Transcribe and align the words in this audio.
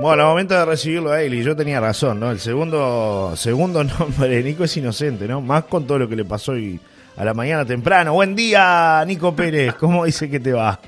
Bueno, 0.00 0.22
al 0.22 0.28
momento 0.28 0.54
de 0.54 0.64
recibirlo 0.64 1.10
a 1.12 1.24
y 1.24 1.42
yo 1.42 1.56
tenía 1.56 1.80
razón, 1.80 2.20
¿no? 2.20 2.30
El 2.30 2.38
segundo, 2.38 3.32
segundo 3.36 3.82
nombre 3.98 4.28
de 4.28 4.42
Nico 4.44 4.62
es 4.64 4.76
inocente, 4.76 5.26
¿no? 5.26 5.40
Más 5.40 5.64
con 5.64 5.86
todo 5.86 5.98
lo 5.98 6.08
que 6.08 6.14
le 6.14 6.24
pasó 6.24 6.52
hoy 6.52 6.78
a 7.16 7.24
la 7.24 7.34
mañana 7.34 7.64
temprano. 7.64 8.12
Buen 8.14 8.36
día, 8.36 9.02
Nico 9.06 9.34
Pérez. 9.34 9.74
¿Cómo 9.74 10.04
dice 10.04 10.30
que 10.30 10.38
te 10.38 10.52
va? 10.52 10.78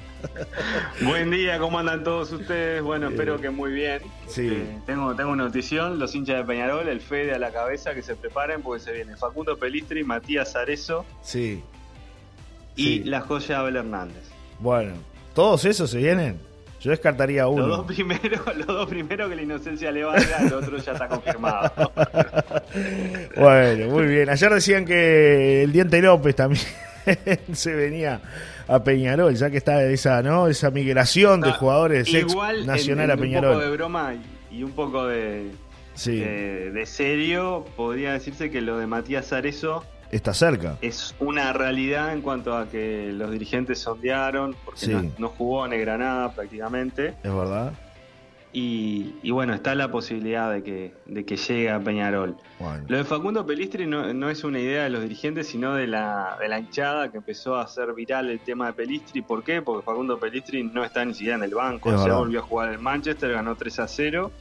Buen 1.01 1.31
día, 1.31 1.59
¿cómo 1.59 1.79
andan 1.79 2.05
todos 2.05 2.31
ustedes? 2.31 2.83
Bueno, 2.83 3.09
espero 3.09 3.41
que 3.41 3.49
muy 3.51 3.73
bien. 3.73 4.01
Sí. 4.29 4.47
Eh, 4.49 4.79
tengo, 4.87 5.15
tengo 5.17 5.31
una 5.33 5.45
notición, 5.45 5.99
los 5.99 6.15
hinchas 6.15 6.37
de 6.37 6.45
Peñarol, 6.45 6.87
el 6.89 7.01
Fede 7.01 7.35
a 7.35 7.39
la 7.39 7.51
cabeza, 7.51 7.95
que 7.95 8.03
se 8.03 8.15
preparen 8.15 8.61
porque 8.63 8.81
se 8.85 8.93
viene 8.93 9.17
Facundo 9.17 9.57
Pelistri, 9.57 10.05
Matías 10.05 10.55
Arezo 10.57 11.05
Sí. 11.23 11.63
y 12.77 12.85
Sí. 12.99 13.05
la 13.05 13.23
joya 13.23 13.61
Abel 13.61 13.77
Hernández. 13.77 14.23
Bueno, 14.61 14.93
¿todos 15.35 15.65
esos 15.65 15.91
se 15.91 15.97
vienen? 15.99 16.39
Yo 16.81 16.91
descartaría 16.91 17.43
Los 17.43 17.53
uno. 17.55 17.67
dos 17.69 17.87
primeros, 17.87 18.41
los 18.57 18.67
dos 18.67 18.89
primeros 18.89 19.29
que 19.29 19.37
la 19.37 19.43
inocencia 19.43 19.91
le 19.93 20.03
valga, 20.05 20.39
el 20.47 20.53
otro 20.55 20.79
ya 20.79 20.93
está 20.93 21.09
confirmado. 21.09 21.71
Bueno, 23.37 23.87
muy 23.89 24.07
bien. 24.07 24.29
Ayer 24.31 24.53
decían 24.53 24.85
que 24.85 25.63
el 25.65 25.73
Diente 25.73 26.01
López 26.01 26.37
también 26.37 26.63
se 27.53 27.75
venía 27.75 28.21
a 28.69 28.83
Peñarol, 28.85 29.35
ya 29.35 29.51
que 29.51 29.57
está 29.57 29.83
esa, 29.85 30.23
¿no? 30.23 30.47
Esa 30.49 30.71
migración 30.71 31.41
de 31.41 31.51
jugadores 31.53 32.09
Igual, 32.09 32.67
nacional 32.67 33.11
en 33.11 33.11
a 33.11 33.15
Un 33.15 33.19
poco 33.19 33.25
de 33.25 33.41
Peñarol. 33.41 33.77
broma 33.77 34.15
y, 34.51 34.59
y 34.59 34.63
un 34.63 34.73
poco 34.73 35.07
de, 35.07 35.51
Sí, 35.95 36.19
de, 36.21 36.71
de 36.71 36.87
serio, 36.87 37.67
podría 37.77 38.13
decirse 38.13 38.51
que 38.51 38.61
lo 38.61 38.79
de 38.79 38.87
Matías 38.87 39.33
Arezo 39.33 39.85
está 40.11 40.35
cerca. 40.35 40.77
es 40.81 41.15
una 41.21 41.53
realidad 41.53 42.13
en 42.13 42.23
cuanto 42.23 42.57
a 42.57 42.69
que 42.69 43.11
los 43.13 43.31
dirigentes 43.31 43.79
sondearon, 43.79 44.55
porque 44.65 44.81
Sí. 44.81 44.93
no, 44.93 45.05
no 45.19 45.29
jugó 45.29 45.67
en 45.67 45.81
Granada 45.81 46.33
prácticamente, 46.33 47.15
Es 47.23 47.35
verdad. 47.35 47.73
y, 48.53 49.15
y 49.23 49.31
bueno, 49.31 49.55
está 49.55 49.77
la 49.77 49.93
posibilidad 49.93 50.51
de 50.53 50.65
que, 50.65 50.93
de 51.07 51.25
que 51.25 51.37
llegue 51.37 51.71
a 51.71 51.79
Peñarol. 51.79 52.35
Bueno. 52.59 52.85
Lo 52.89 52.97
de 52.97 53.05
Facundo 53.05 53.47
Pelistri 53.47 53.87
no, 53.87 54.13
no 54.13 54.29
es 54.29 54.43
una 54.43 54.59
idea 54.59 54.83
de 54.83 54.91
los 54.91 55.03
dirigentes, 55.03 55.47
sino 55.47 55.75
de 55.75 55.87
la, 55.87 56.37
de 56.41 56.49
la 56.49 56.59
hinchada 56.59 57.13
que 57.13 57.19
empezó 57.19 57.55
a 57.55 57.63
hacer 57.63 57.93
viral 57.95 58.29
el 58.29 58.41
tema 58.41 58.67
de 58.67 58.73
Pelistri. 58.73 59.23
¿Por 59.23 59.45
qué? 59.45 59.63
Porque 59.63 59.85
Facundo 59.85 60.19
Pelistri 60.19 60.65
no 60.65 60.83
está 60.85 61.05
ni 61.05 61.15
siquiera 61.15 61.37
en 61.37 61.45
el 61.45 61.55
banco, 61.55 61.91
Es 61.93 62.01
verdad. 62.01 62.19
volvió 62.19 62.41
a 62.41 62.43
jugar 62.43 62.73
en 62.75 62.83
Manchester, 62.83 63.31
ganó 63.33 63.55
3 63.55 63.79
a 63.79 63.87
0 63.87 64.33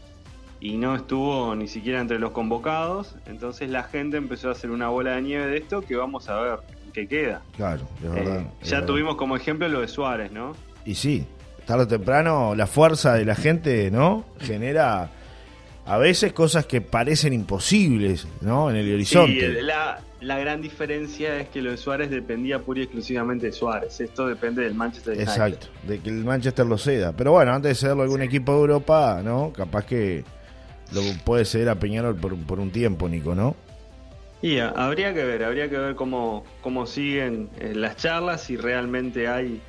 y 0.61 0.77
no 0.77 0.95
estuvo 0.95 1.55
ni 1.55 1.67
siquiera 1.67 2.01
entre 2.01 2.19
los 2.19 2.31
convocados. 2.31 3.15
Entonces 3.27 3.69
la 3.69 3.83
gente 3.83 4.17
empezó 4.17 4.49
a 4.49 4.51
hacer 4.53 4.71
una 4.71 4.89
bola 4.89 5.15
de 5.15 5.21
nieve 5.21 5.47
de 5.47 5.57
esto 5.57 5.81
que 5.81 5.95
vamos 5.95 6.27
a 6.29 6.39
ver 6.41 6.59
qué 6.93 7.07
queda. 7.07 7.41
Claro, 7.55 7.83
es 7.99 8.05
Eh, 8.05 8.09
verdad. 8.13 8.43
es 8.61 8.69
ya 8.69 8.75
verdad. 8.77 8.87
tuvimos 8.87 9.15
como 9.15 9.35
ejemplo 9.35 9.67
lo 9.69 9.81
de 9.81 9.87
Suárez, 9.87 10.31
¿no? 10.31 10.55
Y 10.85 10.95
sí, 10.95 11.25
tarde 11.65 11.83
o 11.83 11.87
temprano 11.87 12.55
la 12.55 12.67
fuerza 12.67 13.13
de 13.13 13.25
la 13.25 13.35
gente, 13.35 13.89
¿no? 13.91 14.25
Genera 14.39 15.09
a 15.85 15.97
veces 15.97 16.33
cosas 16.33 16.65
que 16.65 16.81
parecen 16.81 17.33
imposibles, 17.33 18.27
¿no? 18.41 18.69
En 18.69 18.75
el 18.75 18.93
horizonte. 18.93 19.55
Sí, 19.55 19.61
la, 19.61 19.99
la 20.21 20.37
gran 20.39 20.61
diferencia 20.61 21.39
es 21.39 21.49
que 21.49 21.61
lo 21.61 21.71
de 21.71 21.77
Suárez 21.77 22.09
dependía 22.09 22.59
pura 22.59 22.81
y 22.81 22.83
exclusivamente 22.83 23.47
de 23.47 23.51
Suárez. 23.53 23.99
Esto 24.01 24.27
depende 24.27 24.63
del 24.63 24.75
Manchester 24.75 25.13
United. 25.15 25.31
Exacto, 25.31 25.67
de 25.87 25.99
que 25.99 26.09
el 26.09 26.25
Manchester 26.25 26.65
lo 26.65 26.77
ceda. 26.77 27.13
Pero 27.13 27.31
bueno, 27.31 27.53
antes 27.53 27.69
de 27.69 27.75
cederlo 27.75 28.01
a 28.01 28.05
algún 28.05 28.21
equipo 28.21 28.51
de 28.53 28.59
Europa, 28.59 29.21
¿no? 29.23 29.51
Capaz 29.55 29.85
que 29.85 30.23
lo 30.93 31.01
puede 31.23 31.45
ceder 31.45 31.69
a 31.69 31.75
Peñarol 31.75 32.15
por, 32.15 32.33
un- 32.33 32.43
por 32.45 32.59
un 32.59 32.71
tiempo, 32.71 33.07
Nico, 33.09 33.35
¿no? 33.35 33.55
Y 34.41 34.59
a- 34.59 34.69
habría 34.69 35.13
que 35.13 35.23
ver, 35.23 35.43
habría 35.43 35.69
que 35.69 35.77
ver 35.77 35.95
cómo, 35.95 36.43
cómo 36.61 36.85
siguen 36.85 37.49
eh, 37.59 37.73
las 37.75 37.97
charlas, 37.97 38.41
si 38.43 38.55
realmente 38.57 39.27
hay 39.27 39.61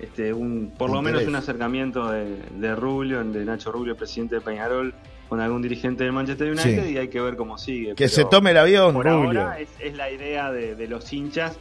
este, 0.00 0.32
un, 0.32 0.72
por 0.76 0.90
lo 0.90 1.02
menos 1.02 1.24
un 1.26 1.36
acercamiento 1.36 2.10
de, 2.10 2.36
de 2.58 2.74
Rubio, 2.74 3.22
de 3.24 3.44
Nacho 3.44 3.70
Rubio, 3.72 3.96
presidente 3.96 4.36
de 4.36 4.40
Peñarol, 4.40 4.94
con 5.28 5.40
algún 5.40 5.60
dirigente 5.62 6.04
del 6.04 6.12
Manchester 6.12 6.48
United 6.52 6.84
Sí. 6.86 6.92
y 6.92 6.96
hay 6.98 7.08
que 7.08 7.20
ver 7.20 7.36
cómo 7.36 7.58
sigue. 7.58 7.88
Que 7.90 7.94
Pero 8.04 8.08
se 8.08 8.24
tome 8.24 8.50
el 8.52 8.56
avión, 8.58 8.94
Por 8.94 9.06
Rubio. 9.06 9.26
ahora 9.42 9.58
es, 9.60 9.68
es 9.78 9.94
la 9.96 10.10
idea 10.10 10.50
de, 10.50 10.74
de 10.74 10.88
los 10.88 11.12
hinchas 11.12 11.58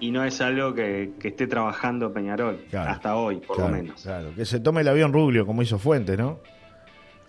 y 0.00 0.10
no 0.10 0.24
es 0.24 0.40
algo 0.40 0.72
que, 0.74 1.10
que 1.20 1.28
esté 1.28 1.46
trabajando 1.46 2.12
Peñarol, 2.12 2.64
Claro. 2.70 2.90
hasta 2.90 3.16
hoy, 3.16 3.36
por 3.36 3.56
claro, 3.56 3.70
lo 3.72 3.76
menos. 3.76 4.02
claro. 4.02 4.30
Que 4.34 4.44
se 4.46 4.58
tome 4.60 4.80
el 4.80 4.88
avión 4.88 5.12
Rubio, 5.12 5.44
como 5.46 5.60
hizo 5.62 5.78
Fuentes, 5.78 6.16
¿no? 6.18 6.38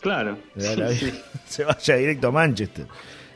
Claro. 0.02 0.38
Sí. 0.58 1.14
Se 1.48 1.64
vaya 1.64 1.96
directo 1.96 2.28
a 2.28 2.32
Manchester 2.32 2.86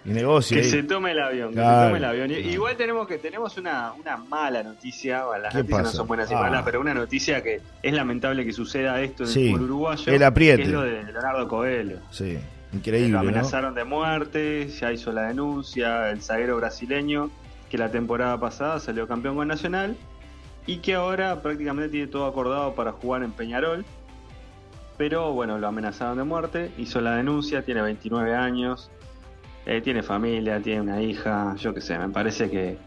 y 0.05 0.09
negocie. 0.09 0.57
Que 0.59 0.63
ahí. 0.65 0.69
se 0.71 0.83
tome 0.83 1.11
el 1.11 1.19
avión, 1.19 1.49
que 1.49 1.59
se 1.59 1.63
tome 1.65 1.97
el 1.97 2.05
avión. 2.05 2.31
Igual 2.31 2.77
tenemos 2.77 3.07
que 3.07 3.17
tenemos 3.17 3.57
una, 3.57 3.91
una 3.93 4.17
mala 4.17 4.61
noticia, 4.61 5.23
las 5.41 5.51
¿Qué 5.51 5.57
noticias 5.59 5.81
pasa? 5.81 5.91
no 5.91 5.97
son 5.97 6.07
buenas 6.07 6.29
y 6.29 6.33
Ah. 6.35 6.41
malas, 6.41 6.61
pero 6.63 6.79
una 6.79 6.93
noticia 6.93 7.41
que 7.41 7.59
es 7.81 7.93
lamentable 7.93 8.45
que 8.45 8.53
suceda 8.53 9.01
esto 9.01 9.23
en 9.23 9.29
Sí, 9.29 9.49
el 9.51 9.61
uruguayo, 9.61 10.13
el 10.13 10.23
apriete. 10.23 10.57
que 10.57 10.63
es 10.63 10.69
lo 10.69 10.81
de 10.83 11.03
Leonardo 11.05 11.47
Coelho. 11.47 11.97
Sí, 12.11 12.37
Lo 12.71 12.77
increíble, 12.77 13.09
¿no? 13.13 13.19
amenazaron 13.19 13.73
de 13.73 13.83
muerte, 13.83 14.67
ya 14.69 14.91
hizo 14.91 15.11
la 15.11 15.23
denuncia, 15.23 16.11
el 16.11 16.21
zaguero 16.21 16.55
brasileño, 16.57 17.31
que 17.71 17.77
la 17.79 17.89
temporada 17.89 18.39
pasada 18.39 18.79
salió 18.79 19.07
campeón 19.07 19.35
con 19.35 19.47
Nacional, 19.47 19.97
y 20.67 20.77
que 20.77 20.93
ahora 20.93 21.41
prácticamente 21.41 21.89
tiene 21.89 22.07
todo 22.07 22.27
acordado 22.27 22.75
para 22.75 22.91
jugar 22.91 23.23
en 23.23 23.31
Peñarol. 23.31 23.83
Pero 24.97 25.33
bueno, 25.33 25.57
lo 25.57 25.67
amenazaron 25.67 26.17
de 26.17 26.23
muerte, 26.23 26.71
hizo 26.77 27.01
la 27.01 27.15
denuncia, 27.15 27.63
tiene 27.63 27.81
29 27.81 28.33
años, 28.33 28.89
eh, 29.65 29.81
tiene 29.81 30.03
familia, 30.03 30.61
tiene 30.61 30.81
una 30.81 31.01
hija, 31.01 31.55
yo 31.57 31.73
qué 31.73 31.81
sé, 31.81 31.97
me 31.97 32.09
parece 32.09 32.49
que, 32.49 32.77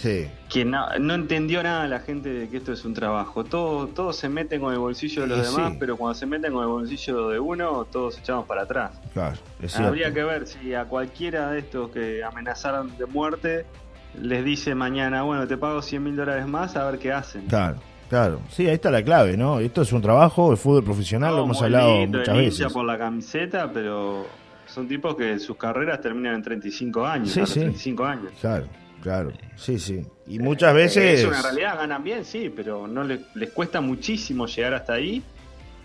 Sí, 0.00 0.28
que 0.48 0.64
no, 0.64 0.86
no 1.00 1.14
entendió 1.14 1.60
nada 1.60 1.88
la 1.88 1.98
gente 1.98 2.28
de 2.28 2.48
que 2.48 2.58
esto 2.58 2.72
es 2.72 2.84
un 2.84 2.94
trabajo. 2.94 3.42
Todos 3.42 3.92
todo 3.94 4.12
se 4.12 4.28
meten 4.28 4.60
con 4.60 4.72
el 4.72 4.78
bolsillo 4.78 5.22
de 5.22 5.28
los 5.28 5.52
demás, 5.52 5.72
sí. 5.72 5.76
pero 5.80 5.96
cuando 5.96 6.14
se 6.14 6.24
meten 6.24 6.52
con 6.52 6.62
el 6.62 6.68
bolsillo 6.68 7.28
de 7.30 7.40
uno, 7.40 7.84
todos 7.90 8.16
echamos 8.16 8.46
para 8.46 8.62
atrás. 8.62 8.92
claro. 9.12 9.36
Habría 9.76 10.12
que 10.14 10.22
ver 10.22 10.46
si 10.46 10.72
a 10.72 10.84
cualquiera 10.84 11.50
de 11.50 11.60
estos 11.60 11.90
que 11.90 12.22
amenazaron 12.22 12.96
de 12.96 13.06
muerte 13.06 13.66
les 14.14 14.44
dice 14.44 14.74
mañana, 14.76 15.22
bueno, 15.22 15.48
te 15.48 15.56
pago 15.56 15.82
100 15.82 16.02
mil 16.02 16.16
dólares 16.16 16.46
más, 16.46 16.76
a 16.76 16.88
ver 16.88 17.00
qué 17.00 17.12
hacen. 17.12 17.46
Claro, 17.46 17.78
claro. 18.08 18.40
Sí, 18.50 18.66
ahí 18.66 18.74
está 18.74 18.90
la 18.90 19.02
clave, 19.02 19.36
¿no? 19.36 19.60
Esto 19.60 19.82
es 19.82 19.92
un 19.92 20.02
trabajo, 20.02 20.50
el 20.50 20.56
fútbol 20.56 20.84
profesional, 20.84 21.30
lo 21.32 21.36
No, 21.38 21.44
hemos 21.44 21.56
muy 21.58 21.64
hablado 21.66 21.98
lindo, 22.00 22.18
muchas 22.18 22.36
veces. 22.36 22.72
por 22.72 22.84
la 22.84 22.98
camiseta, 22.98 23.70
pero 23.72 24.26
son 24.66 24.86
tipos 24.88 25.14
que 25.16 25.38
sus 25.38 25.56
carreras 25.56 26.00
terminan 26.00 26.34
en 26.36 26.42
35 26.42 27.06
años. 27.06 27.30
Sí, 27.30 27.40
sí. 27.46 27.60
35 27.60 28.04
años. 28.04 28.32
Claro, 28.40 28.66
claro. 29.02 29.32
Sí, 29.56 29.78
sí. 29.78 30.04
Y 30.26 30.38
muchas 30.38 30.74
veces... 30.74 31.20
Es 31.20 31.26
una 31.26 31.40
realidad, 31.42 31.76
ganan 31.78 32.02
bien, 32.04 32.24
sí, 32.24 32.52
pero 32.54 32.86
no 32.86 33.02
les, 33.04 33.20
les 33.34 33.50
cuesta 33.50 33.80
muchísimo 33.80 34.46
llegar 34.46 34.74
hasta 34.74 34.94
ahí 34.94 35.22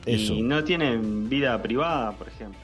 Eso. 0.06 0.34
y 0.34 0.42
no 0.42 0.64
tienen 0.64 1.30
vida 1.30 1.62
privada, 1.62 2.12
por 2.12 2.28
ejemplo. 2.28 2.60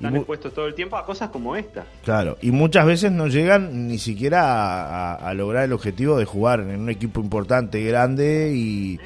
Están 0.00 0.16
expuestos 0.16 0.54
todo 0.54 0.66
el 0.66 0.74
tiempo 0.74 0.96
a 0.96 1.04
cosas 1.04 1.28
como 1.30 1.56
esta. 1.56 1.84
Claro, 2.04 2.38
y 2.40 2.50
muchas 2.52 2.86
veces 2.86 3.12
no 3.12 3.26
llegan 3.26 3.86
ni 3.86 3.98
siquiera 3.98 4.42
a, 4.42 5.12
a- 5.14 5.28
a 5.28 5.34
lograr 5.34 5.64
el 5.64 5.72
objetivo 5.74 6.16
de 6.18 6.24
jugar 6.24 6.60
en 6.60 6.80
un 6.80 6.88
equipo 6.88 7.20
importante, 7.20 7.82
grande 7.84 8.50
y, 8.54 8.98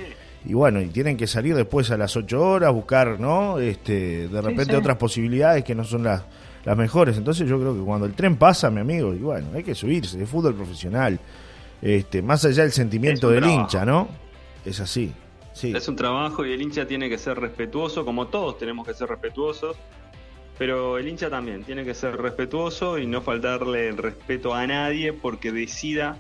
y 0.45 0.53
bueno, 0.55 0.81
y 0.81 0.87
tienen 0.87 1.17
que 1.17 1.27
salir 1.27 1.57
después 1.57 1.91
a 1.91 1.97
las 1.97 2.17
8 2.17 2.41
horas, 2.41 2.73
buscar, 2.73 3.19
¿no? 3.19 3.59
Este, 3.59 4.29
de 4.29 4.41
repente 4.41 4.73
sí. 4.73 4.79
otras 4.79 4.97
posibilidades 4.97 5.65
que 5.65 5.75
no 5.75 5.83
son 5.83 6.05
las, 6.05 6.23
las 6.65 6.77
mejores. 6.77 7.17
Entonces 7.17 7.49
yo 7.49 7.59
creo 7.59 7.75
que 7.75 7.81
cuando 7.83 8.07
el 8.07 8.15
tren 8.15 8.37
pasa, 8.37 8.71
mi 8.71 8.81
amigo, 8.81 9.13
y 9.15 9.19
bueno, 9.19 9.49
hay 9.55 9.65
que 9.65 9.75
subirse, 9.75 10.17
de 10.17 10.27
fútbol 10.27 10.55
profesional, 10.55 11.19
este, 11.83 12.23
más 12.23 12.45
allá 12.45 12.63
del 12.63 12.73
sentimiento 12.73 13.29
Es 13.31 13.35
del 13.35 13.43
trabajo. 13.43 13.61
hincha, 13.63 13.85
¿no? 13.85 14.09
Es 14.65 14.79
así. 14.79 15.13
Sí, 15.53 15.73
Es 15.75 15.87
un 15.89 15.97
trabajo 15.97 16.45
y 16.47 16.53
el 16.53 16.63
hincha 16.63 16.87
tiene 16.87 17.09
que 17.09 17.19
ser 17.19 17.39
respetuoso, 17.39 18.05
como 18.05 18.27
todos 18.29 18.59
tenemos 18.59 18.87
que 18.87 18.95
ser 18.95 19.09
respetuosos, 19.09 19.77
pero 20.59 20.99
el 20.99 21.09
hincha 21.09 21.31
también 21.31 21.65
tiene 21.65 21.85
que 21.85 21.95
ser 21.95 22.17
respetuoso 22.17 22.99
y 22.99 23.07
no 23.07 23.21
faltarle 23.21 23.89
el 23.89 23.97
respeto 23.97 24.55
a 24.55 24.67
nadie 24.67 25.13
porque 25.13 25.53
decida 25.53 26.19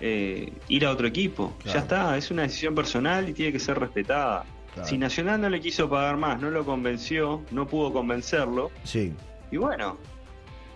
eh, 0.00 0.52
ir 0.68 0.86
a 0.86 0.90
otro 0.90 1.06
equipo. 1.06 1.54
Claro. 1.62 1.78
Ya 1.78 1.82
está, 1.82 2.16
es 2.16 2.30
una 2.30 2.42
decisión 2.42 2.74
personal 2.74 3.28
y 3.28 3.32
tiene 3.32 3.52
que 3.52 3.60
ser 3.60 3.78
respetada. 3.78 4.44
Claro. 4.72 4.88
Si 4.88 4.98
Nacional 4.98 5.40
no 5.40 5.48
le 5.48 5.60
quiso 5.60 5.88
pagar 5.88 6.16
más, 6.16 6.40
no 6.40 6.50
lo 6.50 6.64
convenció, 6.64 7.42
no 7.52 7.66
pudo 7.66 7.92
convencerlo, 7.92 8.70
sí, 8.82 9.12
y 9.50 9.56
bueno, 9.56 9.96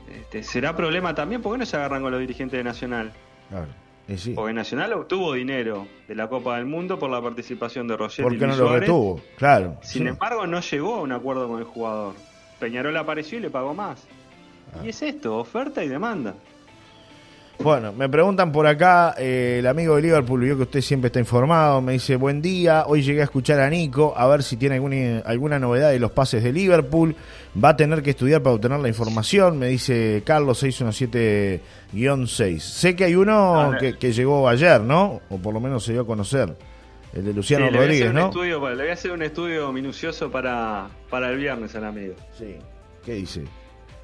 este, 0.08 0.44
será 0.44 0.76
problema 0.76 1.14
también, 1.14 1.42
¿por 1.42 1.52
qué 1.52 1.58
no 1.58 1.66
se 1.66 1.76
agarran 1.76 2.00
con 2.00 2.12
los 2.12 2.20
dirigentes 2.20 2.58
de 2.58 2.64
Nacional? 2.64 3.12
claro. 3.48 3.66
Sí. 4.16 4.32
Porque 4.34 4.54
Nacional 4.54 4.94
obtuvo 4.94 5.34
dinero 5.34 5.86
de 6.06 6.14
la 6.14 6.28
Copa 6.28 6.56
del 6.56 6.64
Mundo 6.64 6.98
por 6.98 7.10
la 7.10 7.20
participación 7.20 7.86
de 7.88 7.94
Roger 7.94 8.22
¿Por 8.22 8.38
qué 8.38 8.46
no 8.46 8.56
lo 8.56 8.78
retuvo? 8.78 9.20
Claro. 9.36 9.76
sin 9.82 10.04
sí. 10.04 10.08
embargo, 10.08 10.46
no 10.46 10.60
llegó 10.60 10.94
a 10.94 11.00
un 11.02 11.12
acuerdo 11.12 11.46
con 11.46 11.58
el 11.58 11.64
jugador. 11.64 12.14
Peñarol 12.58 12.96
apareció 12.96 13.38
y 13.38 13.42
le 13.42 13.50
pagó 13.50 13.74
más. 13.74 14.06
Ah. 14.74 14.84
Y 14.84 14.88
es 14.90 15.02
esto, 15.02 15.38
oferta 15.38 15.82
y 15.82 15.88
demanda. 15.88 16.34
Bueno, 17.60 17.92
me 17.92 18.08
preguntan 18.08 18.52
por 18.52 18.68
acá, 18.68 19.16
eh, 19.18 19.56
el 19.58 19.66
amigo 19.66 19.96
de 19.96 20.02
Liverpool 20.02 20.42
vio 20.42 20.56
que 20.56 20.62
usted 20.62 20.80
siempre 20.80 21.08
está 21.08 21.18
informado, 21.18 21.80
me 21.80 21.94
dice, 21.94 22.14
buen 22.14 22.40
día, 22.40 22.84
hoy 22.86 23.02
llegué 23.02 23.20
a 23.20 23.24
escuchar 23.24 23.58
a 23.58 23.68
Nico, 23.68 24.14
a 24.16 24.28
ver 24.28 24.44
si 24.44 24.56
tiene 24.56 24.76
alguna, 24.76 25.18
alguna 25.24 25.58
novedad 25.58 25.90
de 25.90 25.98
los 25.98 26.12
pases 26.12 26.44
de 26.44 26.52
Liverpool, 26.52 27.16
va 27.62 27.70
a 27.70 27.76
tener 27.76 28.00
que 28.04 28.10
estudiar 28.10 28.44
para 28.44 28.54
obtener 28.54 28.78
la 28.78 28.86
información, 28.86 29.58
me 29.58 29.66
dice 29.66 30.22
Carlos 30.24 30.62
617-6. 30.62 32.60
Sé 32.60 32.94
que 32.94 33.04
hay 33.04 33.16
uno 33.16 33.72
no. 33.72 33.78
que, 33.78 33.98
que 33.98 34.12
llegó 34.12 34.48
ayer, 34.48 34.80
¿no? 34.80 35.20
O 35.28 35.38
por 35.38 35.52
lo 35.52 35.58
menos 35.58 35.82
se 35.82 35.90
dio 35.92 36.02
a 36.02 36.06
conocer, 36.06 36.54
el 37.14 37.24
de 37.24 37.32
Luciano 37.32 37.68
Sí, 37.68 37.74
Rodríguez, 37.76 38.12
¿no? 38.12 38.26
estudio, 38.26 38.68
le 38.70 38.76
voy 38.82 38.88
a 38.88 38.92
hacer 38.92 39.10
un 39.12 39.22
estudio 39.22 39.72
minucioso 39.72 40.30
para, 40.30 40.88
para 41.10 41.30
el 41.30 41.38
viernes 41.38 41.74
al 41.74 41.84
amigo. 41.84 42.14
Sí. 42.38 42.56
¿Qué 43.04 43.14
dice? 43.14 43.44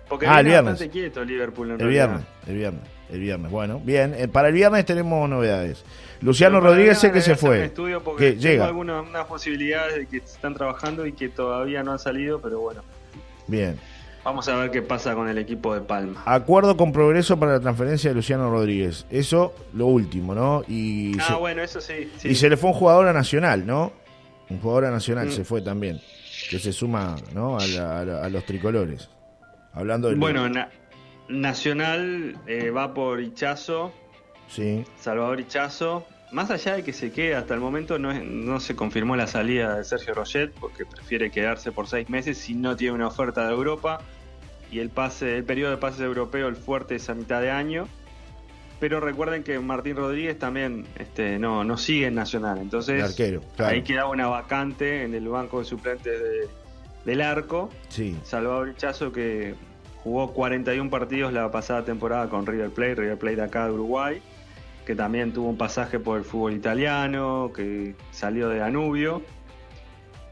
Porque 0.09 0.27
Ah, 0.27 0.41
el 0.41 0.47
viernes. 0.47 0.73
bastante 0.73 0.93
quieto 0.93 1.23
el 1.23 1.29
Liverpool 1.29 1.67
en 1.69 1.73
El 1.75 1.79
realidad. 1.81 2.07
viernes, 2.09 2.27
el 2.47 2.55
viernes, 2.57 2.83
el 3.11 3.21
viernes. 3.21 3.51
Bueno, 3.51 3.81
bien. 3.85 4.15
eh, 4.17 4.29
para 4.29 4.49
el 4.49 4.55
viernes 4.55 4.85
tenemos 4.85 5.29
novedades. 5.29 5.85
Luciano 6.21 6.61
Rodríguez 6.61 6.99
sé 6.99 7.13
que 7.13 7.21
se 7.21 7.37
fue. 7.37 7.65
estudio 7.65 8.03
porque 8.03 8.35
Que 8.35 8.41
llega. 8.41 8.65
algunas 8.67 9.07
unas 9.07 9.27
posibilidades 9.27 9.97
de 9.97 10.07
que 10.07 10.19
están 10.19 10.55
trabajando 10.55 11.07
y 11.07 11.13
que 11.13 11.29
todavía 11.29 11.83
no 11.83 11.93
han 11.93 11.99
salido, 11.99 12.41
pero 12.41 12.61
bueno, 12.61 12.83
Bien. 13.47 13.79
Vamos 14.25 14.49
a 14.49 14.57
ver 14.57 14.71
qué 14.71 14.83
pasa 14.83 15.15
con 15.15 15.29
el 15.29 15.39
equipo 15.39 15.75
de 15.75 15.81
Palma. 15.83 16.23
Acuerdo 16.27 16.77
con 16.77 16.93
progreso 16.93 17.39
para 17.39 17.53
la 17.53 17.61
transferencia 17.61 18.11
de 18.11 18.15
Luciano 18.17 18.51
Rodríguez. 18.51 19.07
Eso, 19.11 19.55
lo 19.75 19.87
último, 19.87 20.35
¿no? 20.35 20.63
Y, 20.69 21.19
Ah, 21.21 21.25
se, 21.29 21.35
bueno, 21.35 21.63
eso 21.63 21.81
sí. 21.81 22.11
sí. 22.19 22.29
y 22.29 22.35
se 22.35 22.49
le 22.49 22.57
fue 22.57 22.71
un 22.71 22.77
jugador 22.77 23.07
a 23.09 23.13
Nacional, 23.13 23.67
¿no? 23.67 23.93
Un 24.51 24.61
jugador 24.61 24.87
a 24.87 24.91
Nacional 24.91 25.29
Mm. 25.29 25.31
se 25.31 25.45
fue 25.45 25.63
también. 25.63 26.01
Que 26.51 26.59
se 26.59 26.73
suma, 26.73 27.17
¿no? 27.35 27.57
A, 27.59 27.67
la- 27.67 28.01
a 28.01 28.05
la- 28.05 28.25
a 28.25 28.29
los 28.29 28.45
tricolores. 28.45 29.09
Hablando 29.73 30.09
de. 30.09 30.17
Bueno, 30.17 30.49
Na- 30.49 30.69
Nacional 31.29 32.37
eh, 32.47 32.71
va 32.71 32.93
por 32.95 33.21
Ichazo, 33.21 33.93
Sí, 34.49 34.85
Salvador 35.01 35.41
Ichazo. 35.41 36.07
Más 36.35 36.51
allá 36.51 36.75
de 36.75 36.83
que 36.83 36.93
se 36.93 37.13
quede, 37.13 37.37
hasta 37.37 37.55
el 37.55 37.61
momento 37.61 37.99
no, 37.99 38.11
es- 38.11 38.25
no 38.25 38.59
se 38.59 38.75
confirmó 38.75 39.15
la 39.15 39.27
salida 39.29 39.77
de 39.77 39.85
Sergio 39.85 40.15
Roget 40.15 40.53
porque 40.59 40.85
prefiere 40.85 41.31
quedarse 41.31 41.71
por 41.71 41.87
seis 41.87 42.11
meses 42.11 42.37
si 42.39 42.55
no 42.55 42.75
tiene 42.77 42.95
una 42.95 43.07
oferta 43.07 43.47
de 43.47 43.53
Europa. 43.55 44.01
Y 44.73 44.81
el 44.81 44.91
pase, 44.91 45.37
el 45.37 45.45
periodo 45.45 45.71
de 45.71 45.77
pases 45.77 46.01
europeo, 46.01 46.49
el 46.49 46.57
fuerte 46.57 46.97
es 46.97 47.09
a 47.09 47.15
mitad 47.15 47.41
de 47.41 47.51
año. 47.53 47.87
Pero 48.81 48.99
recuerden 48.99 49.45
que 49.45 49.59
Martín 49.61 49.95
Rodríguez 49.97 50.37
también 50.37 50.85
este, 50.99 51.39
no, 51.39 51.63
no 51.63 51.77
sigue 51.79 52.07
en 52.09 52.17
Nacional. 52.17 52.59
Entonces 52.59 53.03
arquero. 53.03 53.41
Claro. 53.57 53.73
ahí 53.73 53.83
quedaba 53.83 54.11
una 54.11 54.27
vacante 54.27 55.05
en 55.05 55.15
el 55.15 55.29
banco 55.29 55.61
de 55.61 55.65
suplentes 55.67 56.21
de- 56.21 56.49
del 57.05 57.21
arco. 57.21 57.71
Sí, 57.89 58.19
Salvador 58.25 58.71
Hichazo 58.71 59.13
que 59.13 59.55
jugó 60.03 60.33
41 60.33 60.91
partidos 60.91 61.33
la 61.33 61.51
pasada 61.53 61.85
temporada 61.85 62.29
con 62.29 62.45
River 62.45 62.71
Plate, 62.71 62.97
River 62.97 63.19
Plate 63.19 63.37
de 63.37 63.43
acá 63.43 63.67
de 63.67 63.73
Uruguay, 63.75 64.21
que 64.85 64.95
también 64.95 65.33
tuvo 65.33 65.49
un 65.49 65.57
pasaje 65.57 65.99
por 65.99 66.19
el 66.19 66.25
fútbol 66.25 66.53
italiano, 66.55 67.53
que 67.55 67.95
salió 68.11 68.49
de 68.49 68.59
Danubio. 68.59 69.23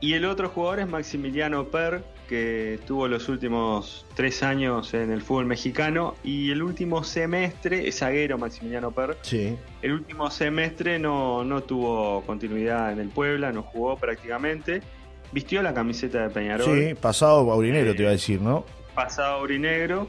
Y 0.01 0.15
el 0.15 0.25
otro 0.25 0.49
jugador 0.49 0.81
es 0.81 0.89
Maximiliano 0.89 1.69
Per, 1.69 2.03
que 2.29 2.75
estuvo 2.75 3.07
los 3.07 3.29
últimos 3.29 4.05
tres 4.15 4.43
años 4.43 4.95
en 4.95 5.13
el 5.13 5.23
fútbol 5.23 5.47
mexicano 5.47 6.15
y 6.25 6.51
el 6.51 6.63
último 6.63 7.05
semestre, 7.05 7.87
es 7.87 7.99
zaguero 7.99 8.37
Maximiliano 8.37 8.91
Per, 8.91 9.17
sí. 9.23 9.57
el 9.81 9.93
último 9.93 10.31
semestre 10.31 10.99
no, 10.99 11.45
no 11.45 11.63
tuvo 11.63 12.23
continuidad 12.23 12.93
en 12.93 12.99
el 12.99 13.09
Puebla, 13.11 13.53
no 13.53 13.63
jugó 13.63 13.97
prácticamente. 13.97 14.83
Vistió 15.31 15.63
la 15.63 15.73
camiseta 15.73 16.23
de 16.23 16.31
Peñarol, 16.31 16.67
Sí, 16.67 16.95
pasado 16.95 17.47
Baurinero 17.47 17.95
te 17.95 18.03
iba 18.03 18.11
a 18.11 18.13
decir, 18.13 18.41
¿no? 18.41 18.65
pasado 18.95 19.37
aurinegro. 19.37 20.09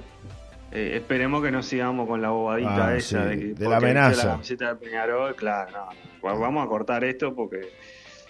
Eh, 0.76 0.98
esperemos 0.98 1.44
que 1.44 1.52
no 1.52 1.62
sigamos 1.62 2.08
con 2.08 2.20
la 2.22 2.30
bobadita 2.32 2.88
Ah, 2.88 2.96
esa 2.98 3.24
sí, 3.24 3.30
de, 3.30 3.38
que, 3.40 3.46
de 3.46 3.54
porque 3.54 3.70
la 3.70 3.78
amenaza. 3.78 4.26
la 4.26 4.32
camiseta 4.34 4.74
de 4.74 4.76
Peñarol, 4.76 5.36
claro, 5.36 5.72
no, 5.72 5.86
no. 6.34 6.40
Vamos 6.40 6.66
a 6.66 6.68
cortar 6.68 7.04
esto 7.04 7.36
porque 7.36 7.70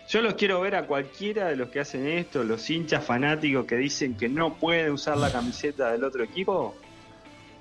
yo 0.09 0.21
los 0.21 0.33
quiero 0.33 0.59
ver 0.59 0.75
a 0.75 0.85
cualquiera 0.85 1.47
de 1.47 1.55
los 1.55 1.69
que 1.69 1.79
hacen 1.79 2.05
esto, 2.05 2.43
los 2.43 2.69
hinchas 2.69 3.03
fanáticos 3.05 3.65
que 3.65 3.77
dicen 3.77 4.15
que 4.15 4.27
no 4.27 4.55
pueden 4.55 4.91
usar 4.91 5.17
la 5.17 5.31
camiseta 5.31 5.91
del 5.93 6.03
otro 6.03 6.21
equipo, 6.23 6.75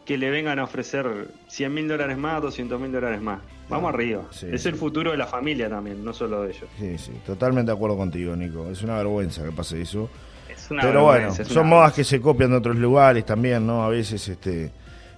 que 0.05 0.19
le 0.19 0.31
vengan 0.31 0.59
a 0.59 0.65
ofrecer 0.65 1.29
100 1.47 1.73
mil 1.73 1.87
dólares 1.87 2.19
más, 2.19 2.43
200 2.43 2.81
mil 2.81 2.91
dólares 2.91 3.21
más. 3.23 3.41
Vamos 3.69 3.93
Ah, 3.93 3.95
arriba. 3.95 4.25
sí, 4.33 4.49
es 4.51 4.65
sí. 4.65 4.69
el 4.69 4.75
futuro 4.75 5.13
de 5.13 5.17
la 5.17 5.29
familia 5.29 5.69
también, 5.71 6.05
no 6.05 6.13
solo 6.13 6.43
de 6.43 6.51
ellos. 6.51 6.69
Sí, 6.79 6.99
sí. 6.99 7.13
Totalmente 7.25 7.71
de 7.71 7.77
acuerdo 7.77 7.97
contigo, 7.97 8.35
Nico. 8.35 8.69
Es 8.69 8.83
una 8.83 8.97
vergüenza 8.97 9.45
que 9.45 9.53
pase 9.53 9.81
eso. 9.81 10.11
Es 10.57 10.71
una 10.71 10.83
Pero 10.83 11.05
bueno, 11.05 11.29
es 11.29 11.37
son 11.49 11.67
una- 11.67 11.77
modas 11.77 11.93
que 11.93 12.05
se 12.05 12.21
copian 12.21 12.51
de 12.51 12.57
otros 12.57 12.77
lugares 12.77 13.25
también, 13.27 13.67
¿no? 13.67 13.85
A 13.85 13.89
veces 13.89 14.27
este 14.29 14.71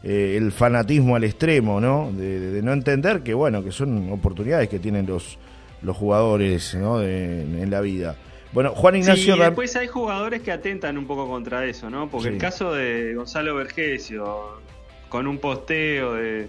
eh, 0.03 0.37
el 0.37 0.53
fanatismo 0.53 1.17
al 1.17 1.25
extremo, 1.25 1.81
¿no? 1.81 2.11
De, 2.13 2.39
de- 2.41 2.51
de 2.51 2.63
no 2.63 2.73
entender 2.73 3.23
que, 3.23 3.33
bueno, 3.35 3.65
que 3.65 3.73
son 3.73 4.13
oportunidades 4.13 4.69
que 4.69 4.79
tienen 4.79 5.07
los, 5.07 5.39
los 5.83 5.97
jugadores, 5.97 6.75
¿no? 6.75 6.99
De- 6.99 7.41
en 7.43 7.71
la 7.71 7.81
vida. 7.81 8.15
Bueno, 8.53 8.71
Juan 8.73 8.95
Sí, 8.95 9.01
Ignacio 9.01 9.37
y 9.37 9.41
después 9.41 9.75
hay 9.77 9.87
jugadores 9.89 10.43
que 10.43 10.53
atentan 10.53 10.97
un 10.99 11.07
poco 11.07 11.27
contra 11.27 11.65
eso, 11.65 11.89
¿no? 11.91 12.09
Porque 12.11 12.29
Sí. 12.29 12.35
el 12.35 12.41
caso 12.41 12.73
de 12.73 13.15
Gonzalo 13.15 13.55
Vergesio, 13.57 14.61
con 15.09 15.27
un 15.27 15.39
posteo 15.39 16.15
de. 16.15 16.49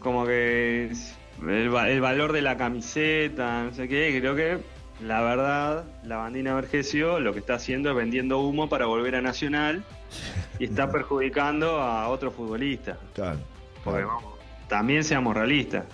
como 0.00 0.24
que. 0.26 0.90
el 1.48 2.00
valor 2.00 2.32
de 2.32 2.42
la 2.42 2.56
camiseta, 2.56 3.64
no 3.64 3.74
sé 3.74 3.86
qué, 3.86 4.16
creo 4.20 4.34
que. 4.34 4.58
La 5.02 5.22
verdad, 5.22 5.84
la 6.04 6.18
bandina 6.18 6.54
Vergesio 6.54 7.20
lo 7.20 7.32
que 7.32 7.38
está 7.38 7.54
haciendo 7.54 7.90
es 7.90 7.96
vendiendo 7.96 8.40
humo 8.40 8.68
para 8.68 8.84
volver 8.86 9.14
a 9.16 9.22
Nacional 9.22 9.82
y 10.58 10.64
está 10.64 10.90
perjudicando 10.92 11.80
a 11.80 12.08
otros 12.08 12.34
futbolistas. 12.34 12.98
Claro, 13.14 13.38
Porque 13.82 14.00
claro, 14.02 14.14
vamos, 14.22 14.34
también 14.68 15.02
seamos 15.04 15.34
realistas. 15.34 15.84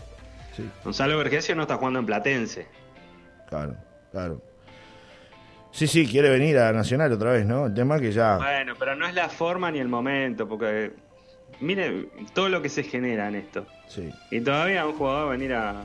sí, 0.57 0.69
Gonzalo 0.83 1.17
Vergesio 1.19 1.55
no 1.55 1.63
está 1.63 1.77
jugando 1.77 2.01
en 2.01 2.07
Platense. 2.07 2.67
claro, 3.49 3.77
claro. 4.11 4.43
Sí, 5.71 5.87
sí, 5.87 6.07
quiere 6.07 6.31
venir 6.31 6.59
a 6.59 6.73
Nacional 6.73 7.13
otra 7.13 7.33
vez, 7.33 7.45
¿no? 7.45 7.67
El 7.67 7.75
tema 7.75 7.97
es 7.97 8.01
que 8.01 8.11
ya... 8.13 8.39
Bueno, 8.39 8.73
pero 8.79 8.97
no 8.97 9.07
es 9.07 9.15
la 9.15 9.29
forma 9.29 9.71
ni 9.71 9.79
el 9.79 9.89
momento, 9.89 10.49
porque 10.49 10.93
mire 11.61 12.09
todo 12.33 12.49
lo 12.49 12.63
que 12.63 12.71
se 12.71 12.83
genera 12.83 13.29
en 13.29 13.35
esto. 13.35 13.67
Sí, 13.87 14.11
Y 14.31 14.41
todavía 14.41 14.87
un 14.87 14.95
jugador 14.95 15.33
venir 15.33 15.53
a, 15.53 15.85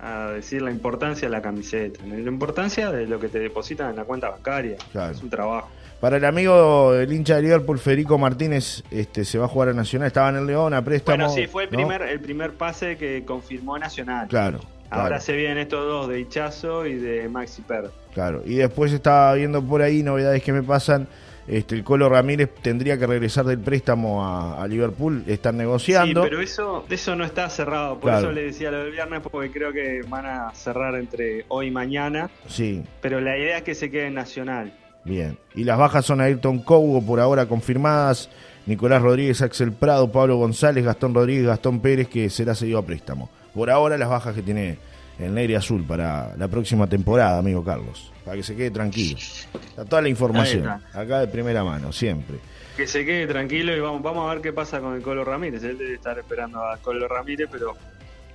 a 0.00 0.30
decir 0.32 0.62
la 0.62 0.70
importancia 0.70 1.28
de 1.28 1.32
la 1.32 1.42
camiseta, 1.42 2.04
la 2.06 2.16
importancia 2.16 2.90
de 2.90 3.06
lo 3.06 3.18
que 3.18 3.28
te 3.28 3.38
depositan 3.38 3.90
en 3.90 3.96
la 3.96 4.04
cuenta 4.04 4.30
bancaria. 4.30 4.76
Claro. 4.92 5.12
Es 5.12 5.22
un 5.22 5.30
trabajo. 5.30 5.68
Para 6.00 6.18
el 6.18 6.24
amigo, 6.26 6.94
el 6.94 7.10
hincha 7.10 7.36
de 7.36 7.42
Liverpool, 7.42 7.78
Federico 7.78 8.18
Martínez, 8.18 8.84
este 8.90 9.24
se 9.24 9.38
va 9.38 9.46
a 9.46 9.48
jugar 9.48 9.70
a 9.70 9.72
Nacional. 9.72 10.08
Estaba 10.08 10.28
en 10.28 10.36
el 10.36 10.46
León 10.46 10.74
a 10.74 10.84
préstamo. 10.84 11.16
Bueno, 11.16 11.32
sí, 11.32 11.46
fue 11.46 11.64
el 11.64 11.70
¿no? 11.70 11.76
primer, 11.78 12.02
el 12.02 12.20
primer 12.20 12.52
pase 12.52 12.98
que 12.98 13.24
confirmó 13.24 13.78
Nacional. 13.78 14.28
Claro, 14.28 14.60
Ahora 14.90 15.20
se 15.20 15.34
vienen 15.36 15.58
estos 15.58 15.84
dos, 15.86 16.08
de 16.08 16.20
Hichazo 16.20 16.86
y 16.86 16.94
de 16.94 17.28
Maxi 17.28 17.62
Per. 17.62 17.90
claro. 18.14 18.42
Y 18.44 18.56
después 18.56 18.92
estaba 18.92 19.34
viendo 19.34 19.62
por 19.62 19.82
ahí 19.82 20.02
novedades 20.02 20.42
que 20.42 20.52
me 20.52 20.62
pasan. 20.62 21.06
Este, 21.48 21.76
el 21.76 21.84
Colo 21.84 22.08
Ramírez 22.08 22.50
tendría 22.60 22.98
que 22.98 23.06
regresar 23.06 23.44
del 23.44 23.60
préstamo 23.60 24.24
a, 24.26 24.60
a 24.60 24.66
Liverpool. 24.66 25.22
Están 25.28 25.56
negociando. 25.56 26.24
Sí, 26.24 26.28
pero 26.28 26.42
eso, 26.42 26.84
eso 26.90 27.14
no 27.14 27.24
está 27.24 27.48
cerrado. 27.48 27.94
Por 28.00 28.10
Claro. 28.10 28.18
eso 28.18 28.32
le 28.32 28.42
decía 28.42 28.72
lo 28.72 28.78
del 28.78 28.90
viernes, 28.90 29.20
porque 29.30 29.52
creo 29.52 29.72
que 29.72 30.00
van 30.08 30.26
a 30.26 30.52
cerrar 30.54 30.96
entre 30.96 31.44
hoy 31.46 31.68
y 31.68 31.70
mañana. 31.70 32.30
Sí, 32.48 32.82
Pero 33.00 33.20
la 33.20 33.38
idea 33.38 33.58
es 33.58 33.62
que 33.62 33.76
se 33.76 33.92
quede 33.92 34.06
en 34.08 34.14
Nacional. 34.14 34.72
Bien. 35.06 35.38
Y 35.54 35.64
las 35.64 35.78
bajas 35.78 36.04
son 36.04 36.20
Ayrton 36.20 36.58
Cougo, 36.60 37.00
por 37.00 37.20
ahora 37.20 37.46
confirmadas. 37.46 38.28
Nicolás 38.66 39.00
Rodríguez, 39.00 39.42
Axel 39.42 39.72
Prado, 39.72 40.10
Pablo 40.10 40.36
González, 40.36 40.84
Gastón 40.84 41.14
Rodríguez, 41.14 41.46
Gastón 41.46 41.80
Pérez, 41.80 42.08
que 42.08 42.28
será 42.28 42.54
seguido 42.54 42.78
a 42.78 42.84
préstamo. 42.84 43.30
Por 43.54 43.70
ahora 43.70 43.96
las 43.96 44.08
bajas 44.08 44.34
que 44.34 44.42
tiene 44.42 44.78
el 45.18 45.32
Negri 45.32 45.54
Azul 45.54 45.84
para 45.84 46.36
la 46.36 46.48
próxima 46.48 46.86
temporada, 46.88 47.38
amigo 47.38 47.64
Carlos. 47.64 48.12
Para 48.24 48.36
que 48.36 48.42
se 48.42 48.56
quede 48.56 48.72
tranquilo. 48.72 49.16
Está 49.18 49.84
toda 49.84 50.02
la 50.02 50.08
información. 50.08 50.66
Acá 50.92 51.20
de 51.20 51.28
primera 51.28 51.62
mano, 51.62 51.92
siempre. 51.92 52.36
Que 52.76 52.86
se 52.86 53.04
quede 53.04 53.26
tranquilo 53.26 53.74
y 53.74 53.80
vamos, 53.80 54.02
vamos 54.02 54.28
a 54.28 54.34
ver 54.34 54.42
qué 54.42 54.52
pasa 54.52 54.80
con 54.80 54.94
el 54.94 55.02
Colo 55.02 55.24
Ramírez. 55.24 55.62
Él 55.62 55.78
debe 55.78 55.94
estar 55.94 56.18
esperando 56.18 56.62
a 56.62 56.76
Colo 56.78 57.06
Ramírez, 57.08 57.48
pero 57.50 57.74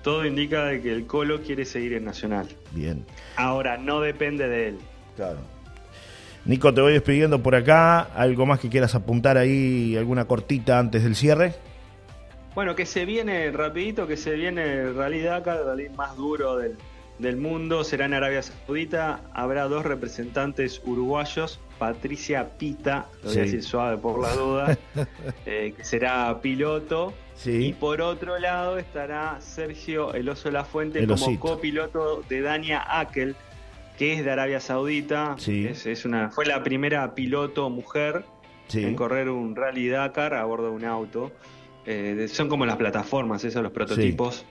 todo 0.01 0.25
indica 0.25 0.66
de 0.66 0.82
que 0.82 0.92
el 0.92 1.06
Colo 1.06 1.42
quiere 1.42 1.66
seguir 1.66 1.94
en 1.94 2.06
Nacional. 2.06 2.48
Bien. 2.72 3.06
Ahora, 3.36 3.78
no 3.78 4.01
depende 4.01 4.48
de 4.48 4.70
él. 4.70 4.80
Claro. 5.16 5.40
Nico, 6.46 6.74
te 6.74 6.82
voy 6.82 6.94
despidiendo 6.94 7.42
por 7.42 7.56
acá. 7.56 8.00
¿Algo 8.16 8.46
más 8.46 8.60
que 8.60 8.70
quieras 8.70 8.96
apuntar 8.96 9.38
ahí? 9.38 9.96
¿Alguna 9.98 10.26
cortita 10.26 10.80
antes 10.80 11.04
del 11.04 11.16
cierre? 11.16 11.54
Bueno, 12.56 12.76
que 12.76 12.86
se 12.86 13.06
viene 13.06 13.52
rapidito, 13.52 14.08
que 14.08 14.18
se 14.18 14.32
viene 14.34 14.64
el 14.82 14.96
Rally 14.96 15.22
Dakar, 15.22 15.60
el 15.60 15.66
rally 15.66 15.90
más 15.90 16.18
duro 16.18 16.58
del, 16.58 16.76
del 17.20 17.38
mundo, 17.38 17.84
será 17.84 18.06
en 18.06 18.14
Arabia 18.16 18.42
Saudita. 18.42 19.22
Habrá 19.34 19.66
dos 19.70 19.86
representantes 19.86 20.82
uruguayos, 20.84 21.60
Patricia 21.80 22.50
Pita, 22.58 23.06
lo 23.22 23.26
voy 23.26 23.34
Sí. 23.34 23.40
a 23.40 23.44
decir 23.44 23.64
suave 23.64 23.98
por 23.98 24.20
la 24.20 24.34
duda, 24.34 24.78
eh, 25.46 25.74
que 25.78 25.84
será 25.86 26.42
piloto. 26.42 27.14
Y 27.46 27.74
por 27.74 28.02
otro 28.02 28.38
lado 28.38 28.78
estará 28.78 29.38
Sergio 29.42 30.14
El 30.14 30.30
Oso 30.30 30.52
La 30.52 30.64
Fuente 30.64 31.00
El 31.00 31.08
como 31.08 31.26
Osito. 31.26 31.40
copiloto 31.40 32.24
de 32.30 32.42
Dania 32.42 32.84
Akel, 33.00 33.36
que 34.01 34.13
es 34.13 34.25
de 34.25 34.31
Arabia 34.31 34.60
Saudita. 34.60 35.36
Sí. 35.38 35.67
Es, 35.67 35.86
es 35.86 36.05
una, 36.05 36.31
fue 36.31 36.48
la 36.48 36.63
primera 36.63 37.13
piloto 37.13 37.70
mujer 37.70 38.25
Sí. 38.67 38.84
en 38.84 38.96
correr 38.96 39.29
un 39.29 39.55
rally 39.55 39.89
Dakar 39.89 40.34
a 40.34 40.43
bordo 40.43 40.70
de 40.70 40.72
un 40.72 40.86
auto. 40.86 41.31
Eh, 41.86 42.25
son 42.27 42.50
como 42.50 42.65
las 42.65 42.77
plataformas, 42.77 43.43
esos 43.43 43.62
los 43.62 43.72
prototipos 43.72 44.43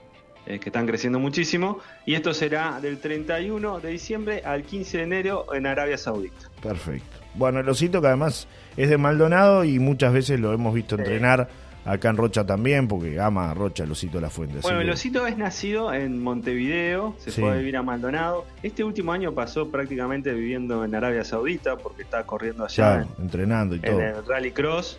eh, 0.47 0.61
que 0.61 0.69
están 0.69 0.87
creciendo 0.87 1.19
muchísimo. 1.19 1.80
Y 2.07 2.14
esto 2.14 2.33
será 2.33 2.78
del 2.80 3.00
31 3.00 3.80
de 3.80 3.90
diciembre 3.90 4.42
al 4.45 4.62
15 4.62 4.99
de 4.99 5.02
enero 5.02 5.47
en 5.52 5.66
Arabia 5.66 5.99
Saudita. 5.99 6.49
Perfecto. 6.62 7.19
Bueno, 7.35 7.59
el 7.59 7.69
osito 7.69 8.00
que 8.00 8.07
además 8.07 8.47
es 8.76 8.88
de 8.88 8.99
Maldonado 8.99 9.64
y 9.64 9.80
muchas 9.80 10.12
veces 10.12 10.38
lo 10.38 10.52
hemos 10.52 10.73
visto 10.75 10.95
entrenar 10.95 11.49
acá 11.93 12.11
en 12.11 12.17
Rocha 12.17 12.45
también, 12.47 12.89
porque 12.89 13.19
ama 13.21 13.51
a 13.51 13.55
Rocha 13.55 13.85
el 13.85 13.91
Osito 13.93 14.19
de 14.19 14.23
la 14.23 14.31
Fuente. 14.31 14.59
Bueno, 14.63 14.81
el 14.81 14.91
Osito 14.91 15.27
es 15.27 15.37
nacido 15.37 15.93
en 15.93 16.23
Montevideo, 16.23 17.15
se 17.19 17.31
Sí. 17.31 17.41
fue 17.41 17.51
a 17.53 17.55
vivir 17.55 17.77
a 17.77 17.83
Maldonado. 17.83 18.47
Este 18.63 18.85
último 18.85 19.13
año 19.13 19.33
pasó 19.33 19.69
prácticamente 19.71 20.33
viviendo 20.33 20.85
en 20.85 20.95
Arabia 20.95 21.25
Saudita 21.25 21.77
porque 21.77 22.03
está 22.03 22.25
corriendo 22.25 22.65
allá 22.65 22.75
Claro, 23.05 23.09
entrenando 23.21 23.75
y 23.75 23.79
en, 23.79 23.85
todo. 23.85 24.01
en 24.01 24.07
el 24.17 24.27
Rally 24.27 24.51
Cross. 24.53 24.99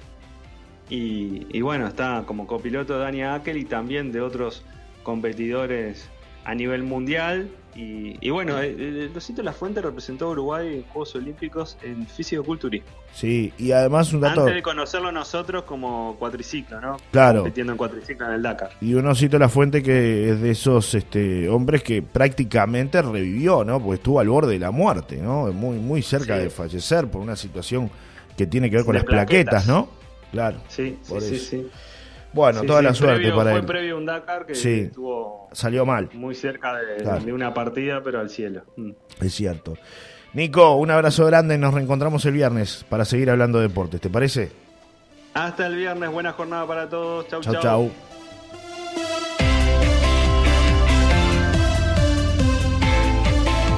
Y, 0.90 1.48
y 1.52 1.62
bueno, 1.62 1.88
está 1.88 2.24
como 2.26 2.46
copiloto 2.48 2.96
de 2.98 3.00
Dani 3.06 3.24
Akel 3.24 3.58
y 3.58 3.64
también 3.66 4.12
de 4.12 4.20
otros 4.22 4.64
competidores 5.04 6.10
a 6.46 6.56
nivel 6.56 6.84
mundial. 6.84 7.50
Y, 7.74 8.18
y 8.20 8.30
bueno, 8.32 8.60
el, 8.60 8.82
el 8.82 9.16
Osito 9.18 9.38
de 9.38 9.46
la 9.46 9.54
Fuente 9.54 9.82
representó 9.82 10.26
a 10.26 10.30
Uruguay 10.32 10.76
en 10.76 10.84
Juegos 10.84 11.16
Olímpicos 11.16 11.78
en 11.84 12.06
fisicoculturismo. 12.06 12.90
Sí, 13.14 13.54
y 13.58 13.72
además 13.72 14.12
un 14.12 14.20
dato, 14.20 14.42
Antes 14.42 14.56
de 14.56 14.62
conocerlo 14.62 15.10
nosotros 15.14 15.64
como 15.64 16.18
cuatriciclo, 16.20 16.82
¿no? 16.82 16.98
Claro. 17.12 17.40
Compitiendo 17.42 17.72
en 17.72 17.78
cuatriciclo 17.78 18.28
en 18.28 18.34
el 18.34 18.42
Dakar. 18.42 18.72
y 18.82 18.94
un 18.94 19.08
Osito 19.08 19.40
la 19.40 19.48
Fuente 19.48 19.82
que 19.82 20.32
es 20.32 20.42
de 20.42 20.52
esos 20.52 20.94
este, 20.96 21.48
hombres 21.48 21.82
que 21.82 22.02
prácticamente 22.02 23.02
revivió, 23.02 23.64
¿no? 23.64 23.80
Porque 23.80 23.96
estuvo 23.96 24.20
al 24.20 24.28
borde 24.28 24.54
de 24.54 24.60
la 24.60 24.72
muerte, 24.72 25.18
¿no? 25.18 25.48
Muy, 25.54 25.78
muy 25.78 26.02
cerca 26.02 26.36
Sí. 26.38 26.44
de 26.44 26.50
fallecer 26.50 27.08
por 27.08 27.22
una 27.22 27.38
situación 27.38 27.90
que 28.38 28.48
tiene 28.48 28.70
que 28.70 28.78
ver 28.78 28.86
con 28.86 28.94
De 28.94 29.00
las 29.00 29.06
plaquetas, 29.06 29.64
plaquetas. 29.66 29.68
¿no? 29.68 29.90
Claro. 30.32 30.58
Sí, 30.68 30.98
sí, 31.04 31.38
sí. 31.38 31.68
Bueno, 32.34 32.62
Sí, 32.62 32.68
toda 32.68 32.80
sí, 32.80 32.86
la 32.86 32.94
suerte 32.94 33.16
previo- 33.18 33.36
para 33.36 33.52
fue 33.52 33.60
él. 33.60 33.66
previo 33.66 33.96
a 33.96 33.98
un 33.98 34.06
Dakar 34.06 34.46
que 34.46 34.56
Sí. 34.56 34.80
estuvo 34.82 35.50
Salió 35.52 35.86
mal, 35.86 36.10
muy 36.14 36.34
cerca 36.34 36.76
de, 36.78 37.04
Claro. 37.04 37.24
de 37.26 37.34
una 37.34 37.54
partida, 37.54 38.02
pero 38.04 38.20
al 38.22 38.30
cielo. 38.30 38.64
Mm. 38.78 38.92
es 39.22 39.34
cierto. 39.34 39.78
Nico, 40.34 40.76
un 40.76 40.90
abrazo 40.92 41.26
grande, 41.26 41.58
nos 41.58 41.74
reencontramos 41.74 42.24
el 42.26 42.32
viernes 42.32 42.86
para 42.88 43.04
seguir 43.04 43.30
hablando 43.30 43.60
de 43.60 43.68
deportes, 43.68 44.00
¿te 44.00 44.10
parece? 44.10 44.50
Hasta 45.34 45.68
el 45.68 45.76
viernes, 45.76 46.10
buena 46.10 46.32
jornada 46.32 46.66
para 46.66 46.88
todos. 46.88 47.28
Chau, 47.28 47.42
Chau, 47.42 47.54
chau. 47.56 47.62
chau. 47.62 47.92